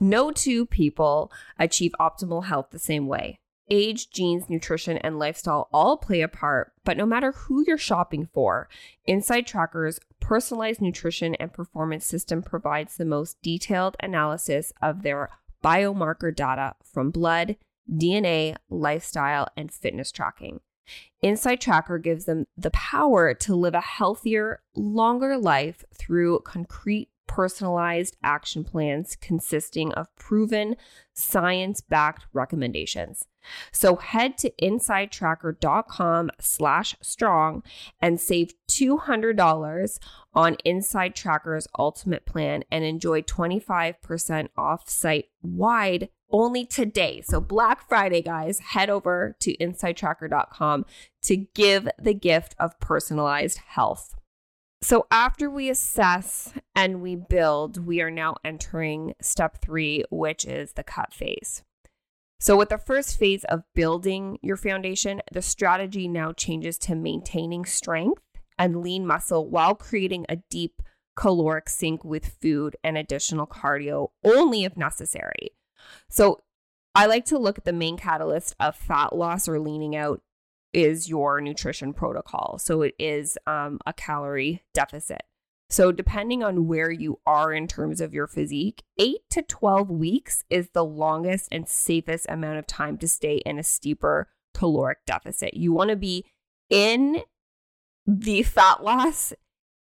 No 0.00 0.30
two 0.30 0.66
people 0.66 1.30
achieve 1.58 1.92
optimal 2.00 2.44
health 2.44 2.68
the 2.70 2.78
same 2.78 3.06
way. 3.06 3.38
Age, 3.72 4.10
genes, 4.10 4.50
nutrition, 4.50 4.98
and 4.98 5.18
lifestyle 5.18 5.68
all 5.72 5.96
play 5.96 6.22
a 6.22 6.28
part, 6.28 6.72
but 6.84 6.96
no 6.96 7.06
matter 7.06 7.30
who 7.32 7.62
you're 7.66 7.78
shopping 7.78 8.28
for, 8.32 8.68
Inside 9.04 9.46
Tracker's 9.46 10.00
personalized 10.18 10.80
nutrition 10.80 11.36
and 11.36 11.52
performance 11.52 12.04
system 12.04 12.42
provides 12.42 12.96
the 12.96 13.04
most 13.04 13.40
detailed 13.42 13.96
analysis 14.00 14.72
of 14.82 15.02
their 15.02 15.28
biomarker 15.62 16.34
data 16.34 16.74
from 16.82 17.10
blood 17.10 17.56
DNA, 17.90 18.56
lifestyle, 18.68 19.48
and 19.56 19.72
fitness 19.72 20.12
tracking. 20.12 20.60
Inside 21.22 21.60
Tracker 21.60 21.98
gives 21.98 22.24
them 22.24 22.46
the 22.56 22.70
power 22.70 23.34
to 23.34 23.54
live 23.54 23.74
a 23.74 23.80
healthier, 23.80 24.62
longer 24.74 25.36
life 25.36 25.84
through 25.94 26.40
concrete 26.40 27.10
personalized 27.30 28.16
action 28.24 28.64
plans 28.64 29.14
consisting 29.14 29.92
of 29.92 30.08
proven 30.16 30.74
science-backed 31.12 32.26
recommendations. 32.32 33.28
So 33.70 33.96
head 33.96 34.36
to 34.38 34.52
insidetracker.com 34.60 36.30
slash 36.40 36.96
strong 37.00 37.62
and 38.00 38.20
save 38.20 38.54
$200 38.68 39.98
on 40.34 40.56
Inside 40.64 41.14
Tracker's 41.14 41.68
ultimate 41.78 42.26
plan 42.26 42.64
and 42.68 42.82
enjoy 42.84 43.22
25% 43.22 44.48
off 44.56 44.88
site 44.88 45.26
wide 45.40 46.08
only 46.32 46.64
today. 46.64 47.22
So, 47.22 47.40
Black 47.40 47.88
Friday, 47.88 48.22
guys, 48.22 48.58
head 48.60 48.90
over 48.90 49.36
to 49.40 49.56
insidetracker.com 49.56 50.86
to 51.22 51.36
give 51.36 51.88
the 51.98 52.14
gift 52.14 52.54
of 52.58 52.78
personalized 52.80 53.58
health. 53.58 54.14
So, 54.82 55.06
after 55.10 55.50
we 55.50 55.68
assess 55.68 56.54
and 56.74 57.02
we 57.02 57.14
build, 57.16 57.86
we 57.86 58.00
are 58.00 58.10
now 58.10 58.36
entering 58.44 59.14
step 59.20 59.60
three, 59.60 60.04
which 60.10 60.44
is 60.44 60.72
the 60.72 60.82
cut 60.82 61.12
phase. 61.12 61.62
So, 62.40 62.56
with 62.56 62.70
the 62.70 62.78
first 62.78 63.18
phase 63.18 63.44
of 63.44 63.64
building 63.74 64.38
your 64.42 64.56
foundation, 64.56 65.20
the 65.30 65.42
strategy 65.42 66.08
now 66.08 66.32
changes 66.32 66.78
to 66.78 66.94
maintaining 66.94 67.66
strength 67.66 68.22
and 68.58 68.80
lean 68.80 69.06
muscle 69.06 69.46
while 69.46 69.74
creating 69.74 70.24
a 70.28 70.36
deep 70.48 70.82
caloric 71.16 71.68
sink 71.68 72.02
with 72.02 72.36
food 72.40 72.76
and 72.82 72.96
additional 72.96 73.46
cardio 73.46 74.08
only 74.24 74.64
if 74.64 74.74
necessary. 74.76 75.50
So 76.08 76.42
I 76.94 77.06
like 77.06 77.24
to 77.26 77.38
look 77.38 77.58
at 77.58 77.64
the 77.64 77.72
main 77.72 77.96
catalyst 77.96 78.54
of 78.58 78.76
fat 78.76 79.14
loss 79.14 79.48
or 79.48 79.60
leaning 79.60 79.94
out 79.94 80.22
is 80.72 81.08
your 81.08 81.40
nutrition 81.40 81.92
protocol. 81.92 82.58
So 82.58 82.82
it 82.82 82.94
is 82.98 83.38
um, 83.46 83.78
a 83.86 83.92
calorie 83.92 84.62
deficit. 84.74 85.22
So, 85.70 85.92
depending 85.92 86.42
on 86.42 86.66
where 86.66 86.90
you 86.90 87.20
are 87.24 87.52
in 87.52 87.68
terms 87.68 88.00
of 88.00 88.12
your 88.12 88.26
physique, 88.26 88.82
eight 88.98 89.20
to 89.30 89.40
12 89.40 89.88
weeks 89.88 90.44
is 90.50 90.70
the 90.70 90.84
longest 90.84 91.46
and 91.52 91.68
safest 91.68 92.26
amount 92.28 92.58
of 92.58 92.66
time 92.66 92.98
to 92.98 93.06
stay 93.06 93.36
in 93.46 93.56
a 93.56 93.62
steeper 93.62 94.26
caloric 94.52 94.98
deficit. 95.06 95.54
You 95.54 95.72
want 95.72 95.90
to 95.90 95.96
be 95.96 96.24
in 96.70 97.22
the 98.04 98.42
fat 98.42 98.82
loss 98.82 99.32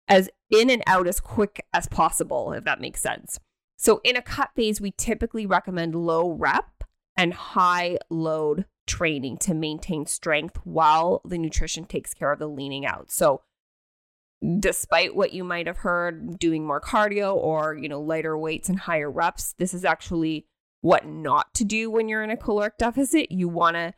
as 0.07 0.27
in 0.49 0.71
and 0.71 0.81
out 0.87 1.07
as 1.07 1.19
quick 1.19 1.63
as 1.71 1.87
possible, 1.87 2.51
if 2.53 2.63
that 2.63 2.81
makes 2.81 3.01
sense. 3.01 3.39
So, 3.77 4.01
in 4.03 4.15
a 4.15 4.21
cut 4.21 4.51
phase, 4.55 4.79
we 4.79 4.91
typically 4.91 5.45
recommend 5.45 5.95
low 5.95 6.31
rep 6.31 6.83
and 7.17 7.33
high 7.33 7.97
load 8.09 8.65
training 8.87 9.37
to 9.37 9.53
maintain 9.53 10.05
strength 10.05 10.59
while 10.63 11.21
the 11.25 11.37
nutrition 11.37 11.85
takes 11.85 12.13
care 12.13 12.31
of 12.31 12.39
the 12.39 12.47
leaning 12.47 12.85
out. 12.85 13.11
So, 13.11 13.41
despite 14.59 15.15
what 15.15 15.33
you 15.33 15.43
might 15.43 15.67
have 15.67 15.77
heard 15.77 16.37
doing 16.39 16.65
more 16.65 16.81
cardio 16.81 17.35
or, 17.35 17.75
you 17.75 17.89
know, 17.89 18.01
lighter 18.01 18.37
weights 18.37 18.69
and 18.69 18.79
higher 18.79 19.09
reps, 19.09 19.53
this 19.57 19.73
is 19.73 19.83
actually 19.83 20.47
what 20.81 21.05
not 21.05 21.53
to 21.55 21.63
do 21.63 21.89
when 21.89 22.07
you're 22.07 22.23
in 22.23 22.29
a 22.29 22.37
caloric 22.37 22.77
deficit. 22.77 23.31
You 23.31 23.47
want 23.47 23.75
to 23.75 23.93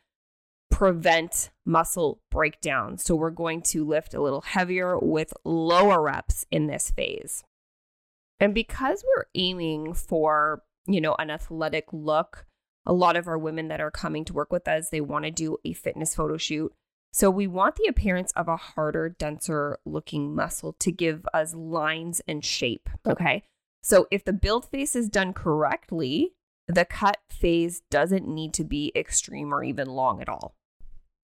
prevent 0.71 1.49
muscle 1.65 2.21
breakdown. 2.31 2.97
So, 2.97 3.15
we're 3.15 3.29
going 3.29 3.61
to 3.63 3.85
lift 3.85 4.13
a 4.13 4.21
little 4.21 4.41
heavier 4.41 4.97
with 4.97 5.33
lower 5.43 6.01
reps 6.01 6.45
in 6.49 6.67
this 6.67 6.89
phase. 6.89 7.43
And 8.39 8.53
because 8.53 9.03
we're 9.03 9.25
aiming 9.35 9.93
for, 9.93 10.63
you 10.87 11.01
know, 11.01 11.15
an 11.17 11.29
athletic 11.29 11.85
look, 11.91 12.45
a 12.85 12.93
lot 12.93 13.15
of 13.15 13.27
our 13.27 13.37
women 13.37 13.67
that 13.67 13.81
are 13.81 13.91
coming 13.91 14.23
to 14.25 14.33
work 14.33 14.51
with 14.51 14.67
us, 14.67 14.89
they 14.89 15.01
want 15.01 15.25
to 15.25 15.31
do 15.31 15.57
a 15.65 15.73
fitness 15.73 16.15
photo 16.15 16.37
shoot. 16.37 16.73
So 17.11 17.31
we 17.31 17.47
want 17.47 17.75
the 17.75 17.87
appearance 17.87 18.31
of 18.33 18.47
a 18.47 18.57
harder, 18.57 19.09
denser 19.09 19.79
looking 19.85 20.35
muscle 20.35 20.73
to 20.79 20.91
give 20.91 21.25
us 21.33 21.53
lines 21.55 22.21
and 22.27 22.45
shape. 22.45 22.89
Okay. 23.07 23.43
So 23.81 24.07
if 24.11 24.23
the 24.23 24.33
build 24.33 24.69
phase 24.69 24.95
is 24.95 25.09
done 25.09 25.33
correctly, 25.33 26.33
the 26.67 26.85
cut 26.85 27.17
phase 27.29 27.81
doesn't 27.89 28.27
need 28.27 28.53
to 28.55 28.63
be 28.63 28.91
extreme 28.95 29.53
or 29.53 29.63
even 29.63 29.87
long 29.87 30.21
at 30.21 30.29
all. 30.29 30.55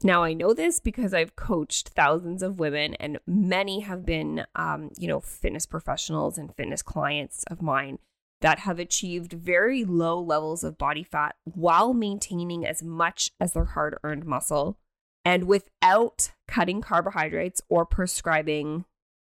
Now, 0.06 0.24
I 0.24 0.34
know 0.34 0.54
this 0.54 0.82
because 0.82 1.14
I've 1.14 1.38
coached 1.38 1.90
thousands 1.90 2.44
of 2.44 2.60
women, 2.60 2.94
and 2.96 3.20
many 3.26 3.80
have 3.80 4.06
been, 4.06 4.46
um, 4.54 4.92
you 4.98 5.08
know, 5.08 5.22
fitness 5.22 5.66
professionals 5.66 6.38
and 6.38 6.54
fitness 6.54 6.82
clients 6.82 7.46
of 7.46 7.62
mine 7.62 8.00
that 8.42 8.60
have 8.60 8.80
achieved 8.80 9.32
very 9.32 9.86
low 9.86 10.20
levels 10.20 10.66
of 10.66 10.78
body 10.78 11.04
fat 11.04 11.36
while 11.46 11.94
maintaining 11.94 12.66
as 12.66 12.84
much 12.84 13.32
as 13.40 13.54
their 13.54 13.64
hard 13.64 13.98
earned 14.04 14.26
muscle 14.26 14.78
and 15.24 15.46
without 15.46 16.32
cutting 16.50 16.82
carbohydrates 16.82 17.62
or 17.70 17.86
prescribing 17.86 18.84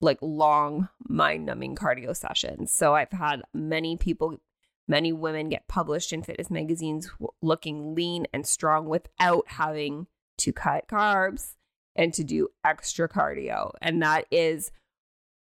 like 0.00 0.16
long, 0.23 0.88
mind 1.06 1.44
numbing 1.44 1.76
cardio 1.76 2.16
sessions. 2.16 2.73
So 2.73 2.94
I've 2.94 3.12
had 3.12 3.42
many 3.52 3.99
people, 3.99 4.40
many 4.88 5.12
women 5.12 5.50
get 5.50 5.68
published 5.68 6.11
in 6.11 6.23
fitness 6.23 6.50
magazines 6.50 7.11
looking 7.42 7.94
lean 7.94 8.26
and 8.33 8.47
strong 8.47 8.88
without 8.88 9.44
having 9.49 10.06
to 10.38 10.52
cut 10.52 10.88
carbs 10.88 11.54
and 11.96 12.12
to 12.14 12.24
do 12.24 12.48
extra 12.64 13.08
cardio. 13.08 13.70
And 13.80 14.02
that 14.02 14.26
is 14.30 14.70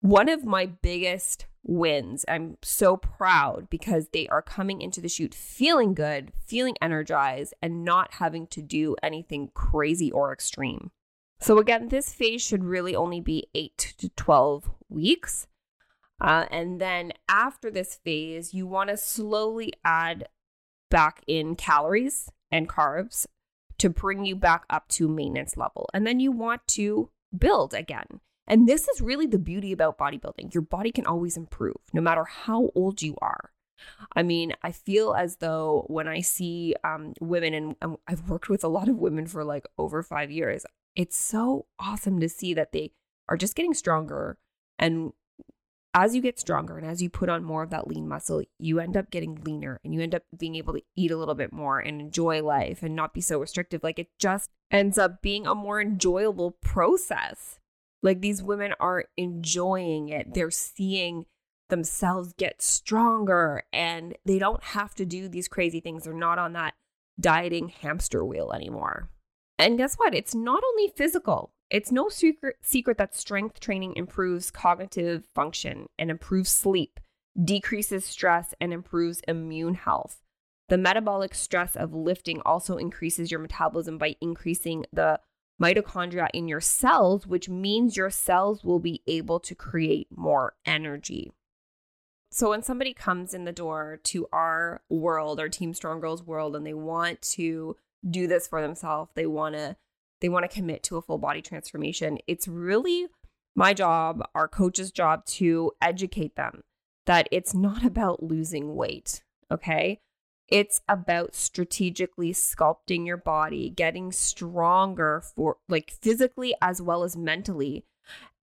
one 0.02 0.30
of 0.30 0.44
my 0.44 0.66
biggest 0.66 1.46
wins. 1.64 2.26
I'm 2.28 2.58
so 2.64 2.98
proud 2.98 3.70
because 3.70 4.10
they 4.10 4.28
are 4.28 4.42
coming 4.42 4.82
into 4.82 5.02
the 5.02 5.10
shoot 5.10 5.34
feeling 5.36 5.94
good, 5.94 6.32
feeling 6.48 6.76
energized, 6.82 7.54
and 7.62 7.86
not 7.86 8.16
having 8.16 8.48
to 8.48 8.62
do 8.62 8.96
anything 9.04 9.52
crazy 9.54 10.12
or 10.12 10.34
extreme. 10.34 10.92
So, 11.40 11.58
again, 11.58 11.90
this 11.90 12.14
phase 12.14 12.42
should 12.42 12.64
really 12.64 12.96
only 12.96 13.20
be 13.20 13.48
8 13.56 13.96
to 13.98 14.10
12 14.10 14.70
weeks. 14.90 15.48
Uh, 16.20 16.46
and 16.52 16.80
then 16.80 17.14
after 17.28 17.72
this 17.72 17.96
phase, 17.96 18.54
you 18.54 18.68
want 18.68 18.90
to 18.90 18.98
slowly 18.98 19.74
add 19.84 20.28
back 20.92 21.24
in 21.26 21.56
calories 21.56 22.30
and 22.52 22.70
carbs 22.70 23.26
to 23.82 23.90
bring 23.90 24.26
you 24.26 24.36
back 24.36 24.64
up 24.70 24.88
to 24.90 25.08
maintenance 25.08 25.58
level. 25.58 25.90
And 25.94 26.06
then 26.06 26.20
you 26.20 26.32
want 26.32 26.68
to 26.70 27.10
build 27.36 27.74
again. 27.74 28.22
And 28.48 28.68
this 28.68 28.88
is 28.88 29.02
really 29.02 29.26
the 29.26 29.40
beauty 29.40 29.72
about 29.72 29.98
bodybuilding. 29.98 30.54
Your 30.54 30.62
body 30.62 30.92
can 30.92 31.08
always 31.08 31.36
improve 31.36 31.78
no 31.92 32.02
matter 32.02 32.24
how 32.24 32.70
old 32.76 33.02
you 33.02 33.16
are. 33.22 33.52
I 34.16 34.22
mean, 34.22 34.54
I 34.62 34.72
feel 34.72 35.16
as 35.16 35.38
though 35.38 35.86
when 35.88 36.08
I 36.08 36.22
see 36.22 36.76
um, 36.84 37.14
women, 37.20 37.56
and 37.56 37.76
um, 37.82 37.98
I've 38.08 38.30
worked 38.30 38.50
with 38.50 38.64
a 38.64 38.68
lot 38.68 38.88
of 38.88 38.98
women 38.98 39.26
for 39.26 39.44
like 39.44 39.66
over 39.80 40.04
five 40.04 40.30
years, 40.30 40.64
it's 40.96 41.18
so 41.18 41.66
awesome 41.80 42.20
to 42.20 42.30
see 42.30 42.54
that 42.54 42.72
they 42.72 42.92
are 43.28 43.38
just 43.38 43.56
getting 43.56 43.74
stronger. 43.74 44.38
And 44.78 45.14
as 45.94 46.16
you 46.16 46.22
get 46.22 46.40
stronger 46.40 46.78
and 46.78 46.88
as 46.88 47.02
you 47.02 47.10
put 47.10 47.30
on 47.30 47.44
more 47.44 47.64
of 47.64 47.70
that 47.70 47.88
lean 47.88 48.08
muscle, 48.08 48.44
you 48.60 48.80
end 48.80 48.96
up 48.96 49.12
getting 49.12 49.42
leaner 49.44 49.80
and 49.84 49.94
you 49.94 50.02
end 50.02 50.16
up 50.16 50.24
being 50.38 50.56
able 50.56 50.74
to 50.74 50.84
eat 50.96 51.12
a 51.12 51.18
little 51.18 51.36
bit 51.36 51.52
more 51.52 51.80
and 51.80 52.00
enjoy 52.00 52.42
life 52.42 52.82
and 52.82 52.96
not 52.96 53.14
be 53.14 53.22
so 53.22 53.40
restrictive. 53.40 53.84
Like 53.84 54.00
it 54.00 54.08
just 54.18 54.50
ends 54.72 54.98
up 54.98 55.22
being 55.22 55.46
a 55.46 55.56
more 55.56 55.82
enjoyable 55.82 56.52
process. 56.52 57.60
Like 58.02 58.22
these 58.22 58.42
women 58.42 58.74
are 58.80 59.06
enjoying 59.18 60.10
it. 60.10 60.34
They're 60.34 60.52
seeing 60.52 61.26
themselves 61.70 62.34
get 62.34 62.62
stronger 62.62 63.64
and 63.74 64.16
they 64.26 64.40
don't 64.40 64.64
have 64.64 64.96
to 64.96 65.06
do 65.06 65.28
these 65.28 65.48
crazy 65.48 65.80
things. 65.82 66.06
They're 66.06 66.14
not 66.14 66.40
on 66.40 66.54
that 66.54 66.74
dieting 67.20 67.70
hamster 67.70 68.24
wheel 68.24 68.54
anymore. 68.54 69.10
And 69.60 69.78
guess 69.78 69.96
what? 69.96 70.16
It's 70.16 70.34
not 70.34 70.64
only 70.64 70.92
physical. 70.96 71.52
It's 71.72 71.90
no 71.90 72.10
secret 72.10 72.58
secret 72.62 72.98
that 72.98 73.16
strength 73.16 73.62
training 73.62 73.96
improves 73.96 74.52
cognitive 74.52 75.26
function 75.34 75.88
and 75.98 76.12
improves 76.12 76.50
sleep, 76.50 77.00
decreases 77.42 78.04
stress 78.04 78.54
and 78.60 78.74
improves 78.74 79.22
immune 79.26 79.76
health. 79.76 80.22
The 80.68 80.78
metabolic 80.78 81.34
stress 81.34 81.78
of 81.78 81.94
lifting 81.94 82.42
also 82.46 82.76
increases 82.76 83.32
your 83.32 83.40
metabolism 83.40 83.98
by 83.98 84.18
increasing 84.20 84.86
the 84.92 85.22
mitochondria 85.62 86.28
in 86.34 86.50
your 86.50 86.60
cells, 86.60 87.26
which 87.26 87.48
means 87.48 87.96
your 87.96 88.10
cells 88.10 88.66
will 88.66 88.80
be 88.80 89.02
able 89.08 89.40
to 89.40 89.56
create 89.56 90.08
more 90.14 90.56
energy. 90.66 91.32
So 92.32 92.50
when 92.50 92.64
somebody 92.64 92.94
comes 92.94 93.34
in 93.34 93.46
the 93.46 93.52
door 93.54 94.00
to 94.04 94.28
our 94.34 94.82
world, 94.90 95.40
our 95.40 95.50
Team 95.50 95.74
Strong 95.74 96.02
Girls 96.02 96.24
world, 96.24 96.54
and 96.54 96.66
they 96.66 96.74
want 96.74 97.22
to 97.34 97.78
do 98.10 98.28
this 98.28 98.48
for 98.48 98.62
themselves, 98.62 99.12
they 99.16 99.26
want 99.26 99.56
to 99.56 99.78
they 100.22 100.30
want 100.30 100.50
to 100.50 100.56
commit 100.56 100.84
to 100.84 100.98
a 100.98 101.02
full 101.02 101.18
body 101.18 101.42
transformation. 101.42 102.20
It's 102.28 102.48
really 102.48 103.08
my 103.56 103.74
job, 103.74 104.24
our 104.34 104.48
coach's 104.48 104.92
job 104.92 105.26
to 105.26 105.72
educate 105.82 106.36
them 106.36 106.62
that 107.06 107.28
it's 107.32 107.54
not 107.54 107.84
about 107.86 108.24
losing 108.24 108.76
weight, 108.76 109.24
okay? 109.52 110.00
It's 110.48 110.82
about 110.88 111.34
strategically 111.34 112.34
sculpting 112.34 113.06
your 113.06 113.18
body, 113.18 113.70
getting 113.70 114.12
stronger 114.12 115.22
for 115.36 115.58
like 115.70 115.92
physically 116.02 116.54
as 116.62 116.82
well 116.82 117.04
as 117.04 117.16
mentally 117.16 117.86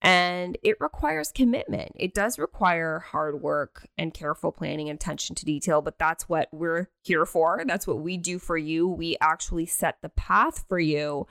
and 0.01 0.57
it 0.61 0.77
requires 0.79 1.31
commitment. 1.31 1.91
It 1.95 2.13
does 2.13 2.37
require 2.37 2.99
hard 2.99 3.41
work 3.41 3.87
and 3.97 4.13
careful 4.13 4.51
planning 4.51 4.89
and 4.89 4.97
attention 4.97 5.35
to 5.35 5.45
detail, 5.45 5.81
but 5.81 5.97
that's 5.97 6.29
what 6.29 6.49
we're 6.51 6.89
here 7.03 7.25
for. 7.25 7.63
That's 7.65 7.87
what 7.87 7.99
we 7.99 8.17
do 8.17 8.37
for 8.37 8.57
you. 8.57 8.87
We 8.87 9.17
actually 9.19 9.65
set 9.65 9.97
the 10.01 10.09
path 10.09 10.65
for 10.69 10.79
you 10.79 11.25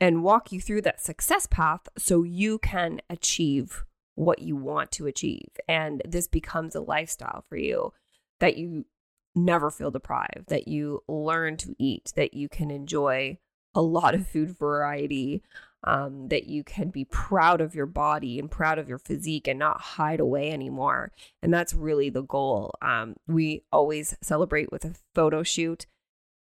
and 0.00 0.22
walk 0.22 0.52
you 0.52 0.60
through 0.60 0.82
that 0.82 1.00
success 1.00 1.46
path 1.46 1.88
so 1.96 2.22
you 2.22 2.58
can 2.58 3.00
achieve 3.08 3.84
what 4.14 4.40
you 4.40 4.56
want 4.56 4.90
to 4.92 5.06
achieve. 5.06 5.48
And 5.68 6.02
this 6.06 6.26
becomes 6.26 6.74
a 6.74 6.80
lifestyle 6.80 7.44
for 7.48 7.56
you 7.56 7.92
that 8.40 8.56
you 8.56 8.86
never 9.34 9.70
feel 9.70 9.90
deprived, 9.90 10.48
that 10.48 10.66
you 10.66 11.02
learn 11.06 11.56
to 11.58 11.74
eat, 11.78 12.12
that 12.16 12.34
you 12.34 12.48
can 12.48 12.70
enjoy 12.70 13.38
a 13.74 13.82
lot 13.82 14.14
of 14.14 14.26
food 14.26 14.56
variety, 14.58 15.42
um, 15.84 16.28
that 16.28 16.46
you 16.46 16.64
can 16.64 16.88
be 16.88 17.04
proud 17.04 17.60
of 17.60 17.74
your 17.74 17.86
body 17.86 18.38
and 18.38 18.50
proud 18.50 18.78
of 18.78 18.88
your 18.88 18.98
physique 18.98 19.46
and 19.46 19.58
not 19.58 19.80
hide 19.80 20.18
away 20.18 20.50
anymore. 20.50 21.12
And 21.42 21.52
that's 21.52 21.74
really 21.74 22.08
the 22.08 22.22
goal. 22.22 22.74
Um, 22.80 23.16
we 23.28 23.62
always 23.70 24.16
celebrate 24.22 24.72
with 24.72 24.84
a 24.84 24.94
photo 25.14 25.42
shoot. 25.42 25.86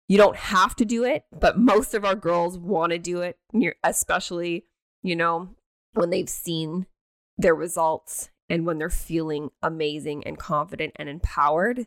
You 0.09 0.19
don't 0.19 0.37
have 0.37 0.77
to 0.77 0.85
do 0.85 1.05
it, 1.05 1.25
but 1.39 1.59
most 1.59 1.95
of 1.95 2.05
our 2.05 2.15
girls 2.15 2.59
want 2.59 2.93
to 2.93 2.99
do 2.99 3.23
it, 3.23 3.39
especially, 3.83 4.67
you 5.03 5.17
know, 5.17 5.51
when 5.95 6.11
they've 6.11 6.29
seen 6.29 6.87
their 7.37 7.55
results 7.55 8.31
and 8.49 8.67
when 8.67 8.79
they're 8.79 8.91
feeling 8.91 9.51
amazing 9.63 10.25
and 10.25 10.39
confident 10.39 10.93
and 10.97 11.09
empowered. 11.09 11.87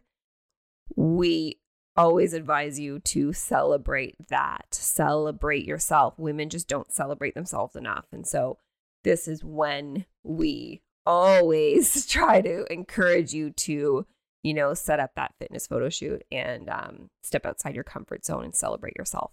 We 0.96 1.60
always 1.96 2.34
advise 2.34 2.80
you 2.80 3.00
to 3.00 3.34
celebrate 3.34 4.16
that, 4.30 4.68
celebrate 4.72 5.66
yourself. 5.66 6.18
Women 6.18 6.50
just 6.50 6.68
don't 6.68 6.92
celebrate 6.92 7.36
themselves 7.36 7.76
enough. 7.76 8.06
And 8.12 8.28
so 8.28 8.58
this 9.04 9.28
is 9.28 9.44
when 9.44 10.06
we 10.24 10.82
always 11.06 12.06
try 12.10 12.42
to 12.42 12.66
encourage 12.72 13.34
you 13.34 13.52
to, 13.52 14.06
you 14.44 14.54
know, 14.54 14.74
set 14.74 15.00
up 15.00 15.12
that 15.16 15.34
fitness 15.40 15.68
photo 15.68 15.90
shoot 15.90 16.24
and 16.32 16.70
um, 16.70 17.10
step 17.24 17.46
outside 17.46 17.76
your 17.76 17.84
comfort 17.84 18.26
zone 18.26 18.46
and 18.46 18.56
celebrate 18.56 18.96
yourself. 18.98 19.32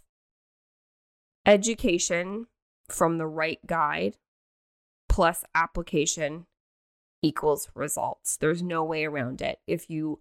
Education 1.44 2.46
from 2.88 3.18
the 3.18 3.26
right 3.26 3.60
guide 3.66 4.16
plus 5.08 5.44
application 5.54 6.46
equals 7.22 7.68
results. 7.74 8.36
There's 8.36 8.62
no 8.62 8.84
way 8.84 9.04
around 9.04 9.40
it. 9.40 9.60
If 9.66 9.88
you 9.88 10.20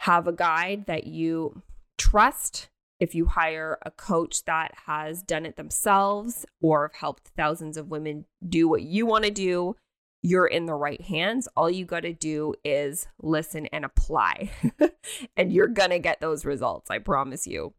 have 0.00 0.26
a 0.26 0.32
guide 0.32 0.86
that 0.86 1.06
you 1.06 1.62
trust. 1.98 2.68
If 2.98 3.14
you 3.14 3.26
hire 3.26 3.78
a 3.82 3.90
coach 3.90 4.44
that 4.44 4.72
has 4.86 5.22
done 5.22 5.46
it 5.46 5.56
themselves 5.56 6.44
or 6.60 6.82
have 6.82 6.94
helped 6.94 7.28
thousands 7.36 7.76
of 7.76 7.90
women 7.90 8.24
do 8.46 8.66
what 8.68 8.82
you 8.82 9.06
want 9.06 9.24
to 9.24 9.30
do, 9.30 9.76
you're 10.22 10.46
in 10.46 10.66
the 10.66 10.74
right 10.74 11.00
hands. 11.00 11.48
All 11.56 11.70
you 11.70 11.84
got 11.84 12.00
to 12.00 12.12
do 12.12 12.54
is 12.64 13.08
listen 13.22 13.66
and 13.66 13.84
apply, 13.84 14.50
and 15.36 15.52
you're 15.52 15.68
going 15.68 15.90
to 15.90 15.98
get 15.98 16.20
those 16.20 16.44
results. 16.44 16.90
I 16.90 16.98
promise 16.98 17.46
you. 17.46 17.74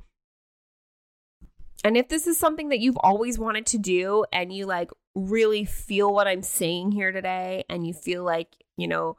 And 1.84 1.98
if 1.98 2.10
this 2.10 2.28
is 2.28 2.38
something 2.38 2.70
that 2.70 2.80
you've 2.80 2.98
always 2.98 3.40
wanted 3.40 3.66
to 3.68 3.80
do 3.80 4.24
and 4.32 4.54
you 4.54 4.68
like 4.68 4.92
really 5.16 5.66
feel 5.66 6.14
what 6.14 6.28
I'm 6.28 6.44
saying 6.44 6.92
here 6.92 7.12
today, 7.12 7.64
and 7.70 7.86
you 7.86 7.94
feel 7.94 8.24
like, 8.24 8.56
you 8.78 8.88
know, 8.88 9.18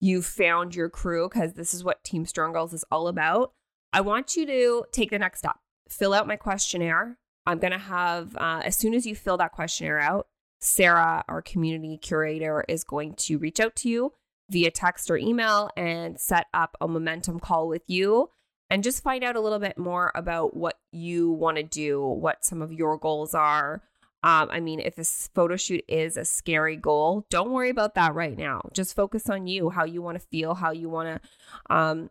you 0.00 0.22
found 0.22 0.74
your 0.74 0.88
crew 0.88 1.28
because 1.28 1.54
this 1.54 1.74
is 1.74 1.82
what 1.82 2.04
Team 2.04 2.24
Strong 2.26 2.52
Girls 2.52 2.72
is 2.72 2.84
all 2.90 3.08
about. 3.08 3.52
I 3.92 4.00
want 4.02 4.36
you 4.36 4.46
to 4.46 4.84
take 4.92 5.10
the 5.10 5.18
next 5.18 5.40
step. 5.40 5.56
Fill 5.88 6.12
out 6.12 6.28
my 6.28 6.36
questionnaire. 6.36 7.18
I'm 7.46 7.58
going 7.58 7.72
to 7.72 7.78
have, 7.78 8.36
uh, 8.36 8.60
as 8.64 8.76
soon 8.76 8.92
as 8.94 9.06
you 9.06 9.16
fill 9.16 9.38
that 9.38 9.52
questionnaire 9.52 9.98
out, 9.98 10.28
Sarah, 10.60 11.24
our 11.28 11.42
community 11.42 11.96
curator, 11.96 12.64
is 12.68 12.84
going 12.84 13.14
to 13.14 13.38
reach 13.38 13.60
out 13.60 13.76
to 13.76 13.88
you 13.88 14.12
via 14.50 14.70
text 14.70 15.10
or 15.10 15.16
email 15.16 15.70
and 15.76 16.18
set 16.18 16.46
up 16.54 16.76
a 16.80 16.88
momentum 16.88 17.38
call 17.38 17.68
with 17.68 17.82
you 17.86 18.30
and 18.70 18.82
just 18.82 19.02
find 19.02 19.24
out 19.24 19.36
a 19.36 19.40
little 19.40 19.58
bit 19.58 19.78
more 19.78 20.12
about 20.14 20.56
what 20.56 20.78
you 20.92 21.30
want 21.30 21.56
to 21.56 21.62
do, 21.62 22.02
what 22.02 22.44
some 22.44 22.60
of 22.62 22.72
your 22.72 22.98
goals 22.98 23.34
are, 23.34 23.82
um, 24.24 24.48
I 24.50 24.58
mean, 24.58 24.80
if 24.80 24.96
this 24.96 25.30
photo 25.32 25.56
shoot 25.56 25.84
is 25.86 26.16
a 26.16 26.24
scary 26.24 26.76
goal, 26.76 27.24
don't 27.30 27.52
worry 27.52 27.70
about 27.70 27.94
that 27.94 28.14
right 28.14 28.36
now. 28.36 28.62
Just 28.72 28.96
focus 28.96 29.30
on 29.30 29.46
you, 29.46 29.70
how 29.70 29.84
you 29.84 30.02
want 30.02 30.20
to 30.20 30.26
feel, 30.26 30.54
how 30.54 30.72
you 30.72 30.88
want 30.88 31.22
to, 31.22 31.74
um, 31.74 32.10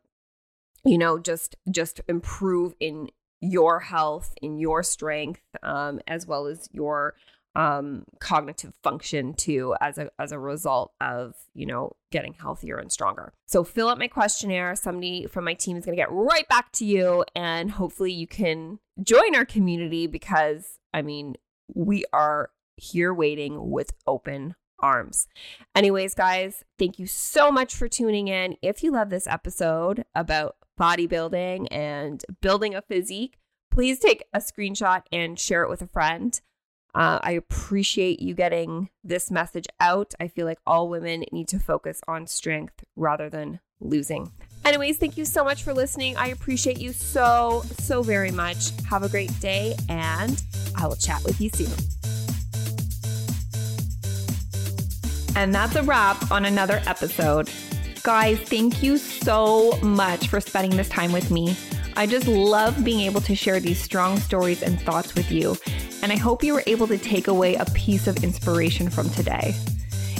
you 0.86 0.98
know, 0.98 1.20
just 1.20 1.58
just 1.70 2.00
improve 2.08 2.76
in 2.80 3.10
your 3.42 3.82
health, 3.82 4.34
in 4.42 4.58
your 4.58 4.84
strength, 4.84 5.44
um, 5.64 6.00
as 6.08 6.26
well 6.26 6.48
as 6.48 6.70
your 6.72 7.16
um, 7.58 8.06
cognitive 8.20 8.76
function 8.84 9.34
too, 9.34 9.76
as 9.82 9.98
a 9.98 10.10
as 10.20 10.32
a 10.32 10.40
result 10.40 10.94
of 11.02 11.34
you 11.54 11.66
know 11.66 11.96
getting 12.12 12.34
healthier 12.34 12.78
and 12.78 12.92
stronger. 12.92 13.34
So 13.48 13.64
fill 13.64 13.90
out 13.90 13.98
my 13.98 14.08
questionnaire. 14.08 14.76
Somebody 14.76 15.26
from 15.26 15.44
my 15.44 15.56
team 15.56 15.76
is 15.76 15.84
going 15.84 15.98
to 15.98 16.02
get 16.02 16.12
right 16.12 16.48
back 16.48 16.72
to 16.74 16.86
you, 16.86 17.26
and 17.36 17.72
hopefully 17.72 18.14
you 18.14 18.28
can 18.28 18.80
join 19.04 19.36
our 19.36 19.44
community 19.44 20.06
because 20.06 20.78
I 20.94 21.02
mean 21.02 21.36
we 21.74 22.06
are 22.14 22.52
here 22.78 23.12
waiting 23.12 23.72
with 23.72 23.92
open 24.06 24.56
arms. 24.80 25.28
Anyways, 25.76 26.14
guys, 26.14 26.64
thank 26.78 27.00
you 27.00 27.08
so 27.08 27.52
much 27.52 27.74
for 27.74 27.88
tuning 27.88 28.28
in. 28.28 28.56
If 28.62 28.84
you 28.84 28.92
love 28.92 29.10
this 29.10 29.26
episode 29.26 30.06
about 30.14 30.58
bodybuilding 30.80 31.68
and 31.72 32.24
building 32.40 32.76
a 32.76 32.84
physique, 32.84 33.40
please 33.72 33.98
take 33.98 34.24
a 34.32 34.38
screenshot 34.38 35.02
and 35.12 35.40
share 35.40 35.64
it 35.64 35.70
with 35.70 35.82
a 35.82 35.88
friend. 35.88 36.40
Uh, 36.98 37.20
I 37.22 37.34
appreciate 37.34 38.20
you 38.22 38.34
getting 38.34 38.90
this 39.04 39.30
message 39.30 39.68
out. 39.80 40.16
I 40.20 40.28
feel 40.28 40.48
like 40.48 40.58
all 40.66 40.90
women 40.90 41.26
need 41.32 41.48
to 41.50 41.60
focus 41.60 42.02
on 42.08 42.26
strength 42.26 42.84
rather 42.96 43.30
than 43.30 43.60
losing. 43.80 44.32
Anyways, 44.66 44.98
thank 44.98 45.16
you 45.16 45.24
so 45.24 45.44
much 45.44 45.62
for 45.62 45.76
listening. 45.76 46.18
I 46.18 46.30
appreciate 46.30 46.80
you 46.80 46.92
so, 46.92 47.64
so 47.82 48.02
very 48.02 48.32
much. 48.32 48.72
Have 48.90 49.04
a 49.04 49.10
great 49.10 49.40
day, 49.40 49.76
and 49.90 50.42
I 50.76 50.88
will 50.88 50.96
chat 50.96 51.24
with 51.24 51.40
you 51.40 51.52
soon. 51.52 51.72
And 55.36 55.54
that's 55.54 55.76
a 55.76 55.84
wrap 55.84 56.32
on 56.32 56.46
another 56.46 56.82
episode. 56.88 57.48
Guys, 58.02 58.40
thank 58.40 58.82
you 58.82 58.98
so 58.98 59.78
much 59.84 60.30
for 60.30 60.42
spending 60.42 60.76
this 60.76 60.90
time 60.90 61.12
with 61.12 61.30
me. 61.30 61.56
I 61.96 62.06
just 62.06 62.28
love 62.28 62.84
being 62.84 63.02
able 63.02 63.22
to 63.22 63.36
share 63.36 63.60
these 63.60 63.82
strong 63.82 64.18
stories 64.18 64.62
and 64.62 64.80
thoughts 64.82 65.16
with 65.16 65.32
you, 65.32 65.58
and 66.08 66.14
I 66.14 66.22
hope 66.22 66.42
you 66.42 66.54
were 66.54 66.64
able 66.68 66.88
to 66.88 66.98
take 66.98 67.28
away 67.28 67.56
a 67.56 67.66
piece 67.66 68.08
of 68.08 68.24
inspiration 68.24 68.90
from 68.90 69.10
today. 69.10 69.54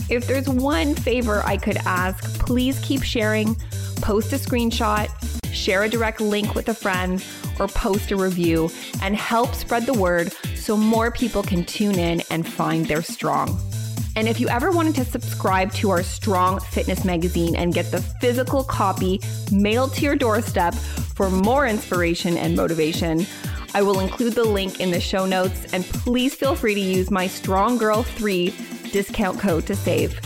If 0.10 0.28
there's 0.28 0.50
one 0.50 0.96
favor 0.96 1.42
I 1.46 1.56
could 1.56 1.78
ask, 1.78 2.26
please 2.40 2.78
keep 2.80 3.04
sharing, 3.04 3.56
post 4.02 4.34
a 4.34 4.36
screenshot, 4.36 5.08
share 5.54 5.84
a 5.84 5.90
direct 5.90 6.20
link 6.20 6.56
with 6.56 6.68
a 6.68 6.74
friend, 6.74 7.24
or 7.58 7.70
post 7.70 8.12
a 8.12 8.18
review 8.18 8.70
and 9.02 9.16
help 9.16 9.56
spread 9.56 9.86
the 9.86 9.94
word 9.94 10.34
so 10.56 10.76
more 10.76 11.10
people 11.10 11.42
can 11.42 11.64
tune 11.64 11.98
in 11.98 12.22
and 12.32 12.46
find 12.46 12.86
their 12.88 13.02
strong. 13.02 13.58
And 14.18 14.28
if 14.28 14.42
you 14.42 14.50
ever 14.50 14.72
wanted 14.72 14.96
to 14.96 15.06
subscribe 15.06 15.72
to 15.76 15.92
our 15.92 16.04
Strong 16.04 16.60
Fitness 16.60 17.06
magazine 17.06 17.56
and 17.56 17.74
get 17.74 17.92
the 17.92 18.02
physical 18.20 18.64
copy 18.64 19.22
mailed 19.54 19.94
to 19.94 20.02
your 20.02 20.18
doorstep 20.18 20.74
for 20.74 21.30
more 21.30 21.66
inspiration 21.66 22.36
and 22.36 22.58
motivation, 22.58 23.26
I 23.78 23.84
will 23.84 24.00
include 24.00 24.34
the 24.34 24.44
link 24.44 24.80
in 24.80 24.90
the 24.90 25.00
show 25.00 25.28
notes. 25.28 25.72
And 25.72 25.86
please 25.86 26.34
feel 26.34 26.56
free 26.56 26.74
to 26.74 26.80
use 26.80 27.12
my 27.12 27.28
Strong 27.28 27.78
Girl 27.78 28.02
3 28.02 28.52
discount 28.92 29.40
code 29.40 29.68
to 29.68 29.76
save. 29.76 30.20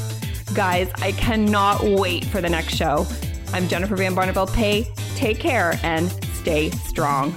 Guys, 0.53 0.89
I 1.01 1.11
cannot 1.11 1.83
wait 1.83 2.23
for 2.23 2.39
the 2.39 2.47
next 2.47 2.75
show. 2.75 3.05
I'm 3.51 3.67
Jennifer 3.67 3.97
Van 3.97 4.15
Barneveld 4.15 4.53
Pay. 4.53 4.87
Take 5.17 5.41
care 5.41 5.77
and 5.83 6.09
stay 6.33 6.69
strong. 6.69 7.35